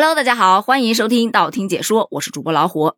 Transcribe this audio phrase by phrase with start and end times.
[0.00, 2.94] Hello，大家好，欢迎收听道听解说，我是主播老虎。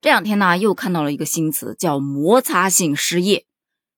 [0.00, 3.44] 这两天呢，又看到了一个新词，叫摩擦性失业。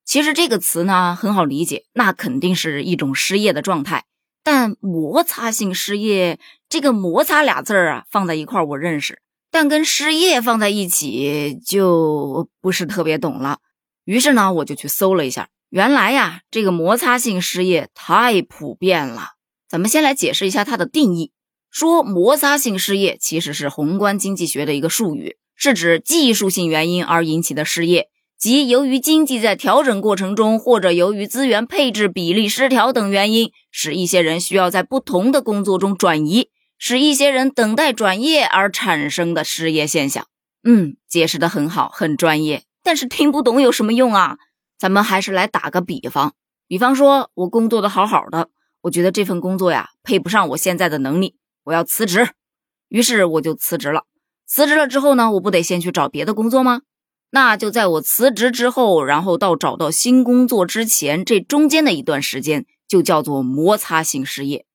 [0.05, 4.05] 其实这个词呢很好理解，那肯定是一种失业的状态。
[4.43, 9.23] 但摩擦性失业，这个“摩擦”俩字儿啊，放在一块儿我认识，
[9.53, 13.61] 但跟失业放在一起就不是特别懂了。
[14.05, 19.35] 于是呢，我就去搜了一下，原来呀，这个摩擦性失业太普遍了。
[19.69, 21.31] 咱们先来解释一下它的定义。
[21.71, 40.27] 说摩擦性失业其实是宏观经济学的一个术语，是指技术性原因而引起的失业，即由于经济在调整过程中，或者由于资源配置比例失调等原因，使一些人需要在不同的工作中转移，使一些人等待转业而产生的失业现象。
[40.65, 44.39] 嗯，解释的很好，很专业，但是听不懂有什么用啊？
[44.79, 46.35] 咱们还是来打个比方，
[46.67, 48.49] 比方说我工作的好好的，
[48.83, 51.37] 我觉得这份工作呀配不上我现在的能力。
[51.65, 52.31] 我要辞职，
[52.89, 54.05] 于是我就辞职了。
[54.47, 56.83] 辞职了之后呢，我不得先去找别的工作吗？
[57.31, 64.67] 那就在我辞职之后，然后到找到新工作之前，这中间的一段时间就叫做摩擦性失业。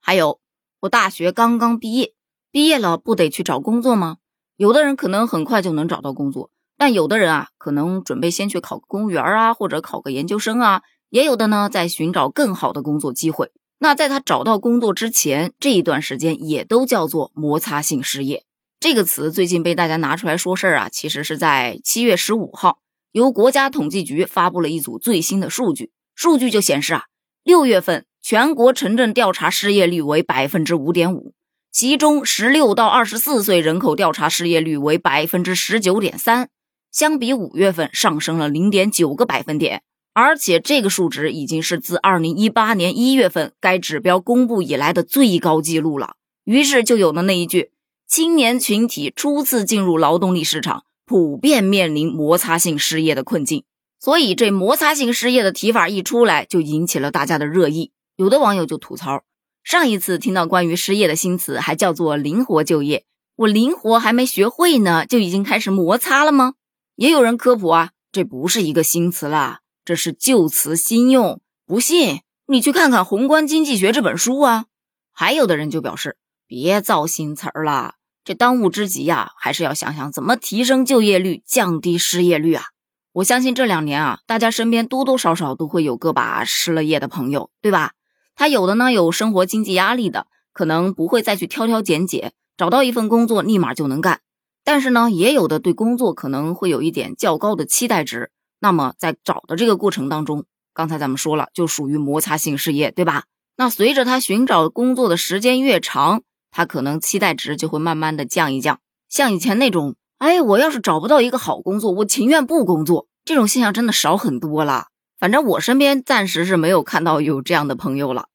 [0.00, 0.38] 还有，
[0.80, 2.12] 我大学刚刚毕业，
[2.50, 4.18] 毕业了不得去找工作吗？
[4.56, 13.50] 有的人可能很快就能找到工作，但有的人啊，可能准备先去考个公务员啊，或者考个研究生啊，也有的呢，在寻找更好的工作机会。
[13.82, 18.44] 那在他找到工作之前这一段时间，也都叫做摩擦性失业。
[18.78, 22.78] 这个词最近被大家拿出来说事儿啊，其实是在七月十五号，
[23.10, 25.90] 由国家统计局发布了一组最新的数据。
[26.14, 27.06] 数据就显示啊，
[27.42, 31.34] 六月份全国城镇调查失业率为百分之五点五，
[31.72, 36.50] 其中十六到二十四岁人口调查失业率为百分之十九点三，
[36.92, 39.82] 相比五月份上升了零点九个百分点。
[40.14, 46.16] 而且这个数值已经是自二零一八年一月份该指标公布以来的最高纪录了。
[46.44, 47.70] 于是就有了那一句
[48.06, 53.64] ：“青年群体初次进入劳动力市场，普遍面临摩擦性失业的困境。”
[53.98, 57.92] 所以这摩擦性失业的提法一出来，就引起了大家的热议。
[58.16, 59.22] 有的网友就吐槽
[59.62, 63.04] ：“上一次听到关于失业的新词，还叫做灵活就业，
[63.36, 66.54] 我灵活还没学会呢，就已经开始摩擦了吗？”
[66.96, 69.60] 也有人科普啊，这不是一个新词啦。
[69.84, 74.66] 这是旧词新用，不信你去看看《宏观经济学》这本书啊。
[75.10, 76.16] 还有的人就表示，
[76.46, 77.94] 别造新词儿了，
[78.24, 82.66] 这当务之急呀，还是要想想怎么提升就业率，降低失业率啊。
[83.14, 87.92] 我相信这两年啊，大家身边多多少少都会有个把失了业的朋友，对吧？
[88.36, 94.20] 他有的呢有生活经济压力的，可能不会再去挑挑拣拣，找到一份工作立马就能干。
[94.62, 98.30] 但是呢，也有的对工作可能会有一点较高的期待值。
[98.62, 103.24] 那么在找的这个过程当中，刚才咱们说了，就属于摩擦性失业，对吧？
[103.56, 108.78] 那随着他寻找工作的时间越长，他可能期待值就会慢慢的降一降。
[109.08, 114.86] 像以前那种，哎，我要是找不到一个好工作，我情愿不工作，这种现象真的少很多了。
[115.18, 118.28] 反正我身边暂时是没有看到有这样的朋友了。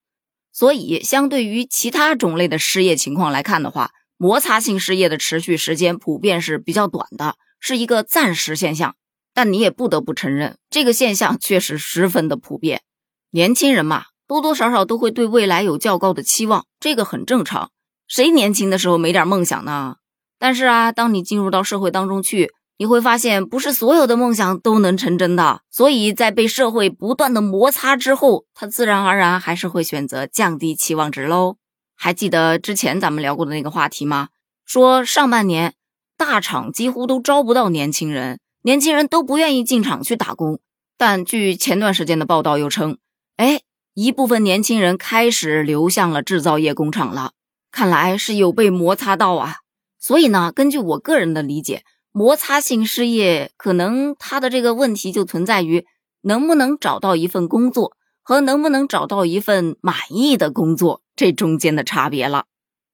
[0.51, 8.95] 所以，相对于其他种类的失业情况来看的话，摩擦性失业的持续时间普遍是比较短的，是一个暂时现象。
[9.37, 12.81] 但你也不得不承认，这个现象确实十分的普遍。
[13.29, 17.69] 年轻人嘛，多多少少都会对未来有较高的期望，这个很正常。
[18.07, 19.97] 谁年轻的时候没点梦想呢？
[20.39, 22.49] 但是啊，当你进入到社会当中去，
[22.79, 25.61] 你会发现，不是所有的梦想都能成真的。
[25.69, 31.57] 所以在被社会不断的摩擦之后，他自然而然还是会选择降低期望值喽。
[31.95, 34.29] 还记得之前咱们聊过的那个话题吗？
[34.65, 35.75] 说上半年
[36.17, 38.39] 大厂几乎都招不到年轻人。
[38.67, 40.59] 年轻人都不愿意进厂去打工，
[40.97, 42.97] 但据前段时间的报道又称，
[43.37, 43.61] 哎，
[43.93, 47.31] 一部分年轻人开始流向了制造业工厂了，
[47.71, 49.59] 看来是有被摩擦到啊。
[49.97, 55.85] 所以呢，根据我个人的理解，摩擦性失业可能他的这个问题就存在于
[56.23, 62.47] 能不能找到一份工作和能不能找到一份满意的工作这中间的差别了。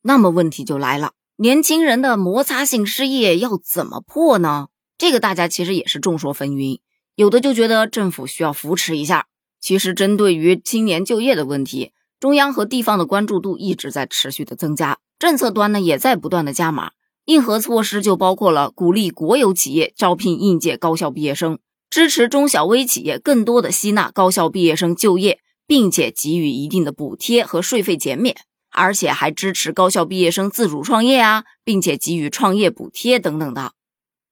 [0.04, 4.68] 那么问题就来了，年轻人的摩擦性失业要怎么破呢？
[5.04, 6.80] 这个大家其实也是众说纷纭，
[7.16, 9.28] 有的就觉得政府需要扶持一下。
[9.60, 11.92] 其实针对于青年就业的问题，
[12.22, 16.92] 中央和地方的关注度一直在持续的增加，政策端呢也在不断的加码。
[17.26, 21.60] 硬核措施就包括了鼓励国有企业招聘应届高校毕业生，
[21.90, 28.38] 支持中小微企业更多的吸纳高校毕业生就业，并且给予一定的补贴和税费减免，
[28.72, 33.74] 而且还支持高校毕业生自主创业啊，并且给予创业补贴等等的。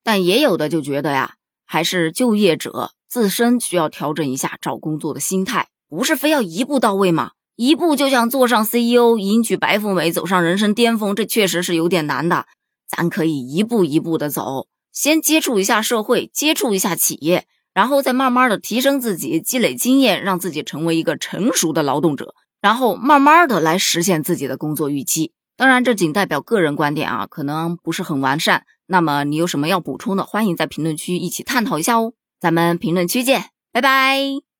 [0.04, 7.32] 但也有的就觉得呀，还是就业者自身需要调整一下找工作的心态，不是非要一步到位嘛？
[7.56, 12.46] 一步就想坐上 CEO，迎娶白富美，走上人生巅峰，这确实是有点难的。
[12.88, 25.34] 咱可以一步一步的走，先接触一下社会，接触一下企业，然后再慢慢的提升自己，积累经验，让自己成为一个成熟的劳动者，然后慢慢的来实现自己的工作预期。
[25.62, 28.66] 当然，这仅代表个人观点啊，可能不是很完善。
[28.88, 32.14] 那么你有什么要补充的，欢迎在评论区一起探讨一下哦。
[32.40, 34.51] 咱们评论区见，拜拜。